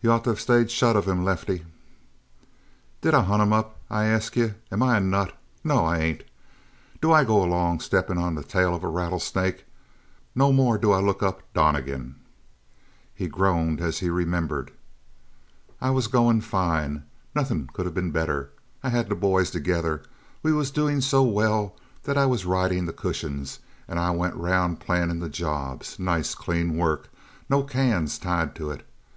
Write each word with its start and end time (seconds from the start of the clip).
"You 0.00 0.12
ought 0.12 0.22
to 0.22 0.30
of 0.30 0.38
stayed 0.40 0.70
shut 0.70 0.94
of 0.94 1.08
him, 1.08 1.24
Lefty." 1.24 1.64
"Did 3.00 3.14
I 3.14 3.22
hunt 3.22 3.42
him 3.42 3.52
up, 3.52 3.76
I 3.90 4.04
ask 4.04 4.36
you? 4.36 4.54
Am 4.70 4.80
I 4.80 4.98
a 4.98 5.00
nut? 5.00 5.36
No, 5.64 5.84
I 5.84 5.98
ain't. 5.98 6.22
Do 7.02 7.10
I 7.12 7.24
go 7.24 7.42
along 7.42 7.80
stepping 7.80 8.16
on 8.16 8.36
the 8.36 8.44
tail 8.44 8.76
of 8.76 8.84
a 8.84 8.88
rattlesnake? 8.88 9.64
No 10.36 10.52
more 10.52 10.78
do 10.78 10.92
I 10.92 11.00
look 11.00 11.20
up 11.20 11.52
Donnegan." 11.52 12.14
He 13.12 13.26
groaned 13.26 13.80
as 13.80 13.98
he 13.98 14.08
remembered. 14.08 14.70
"I 15.80 15.90
was 15.90 16.06
going 16.06 16.42
fine. 16.42 17.02
Nothing 17.34 17.68
could 17.72 17.88
of 17.88 17.94
been 17.94 18.12
better. 18.12 18.50
I 18.84 18.90
had 18.90 19.08
the 19.08 19.16
boys 19.16 19.50
together. 19.50 20.04
We 20.44 20.52
was 20.52 20.70
doing 20.70 21.00
so 21.00 21.24
well 21.24 21.74
that 22.04 22.16
I 22.16 22.24
was 22.24 22.46
riding 22.46 22.86
the 22.86 22.92
cushions 22.92 23.58
and 23.88 23.98
I 23.98 24.12
went 24.12 24.34
around 24.34 24.78
planning 24.78 25.18
the 25.18 25.28
jobs. 25.28 25.98
Nice, 25.98 26.36
clean 26.36 26.76
work. 26.76 27.08
No 27.48 27.64
cans 27.64 28.16
tied 28.16 28.54
to 28.54 28.70
it. 28.70 28.86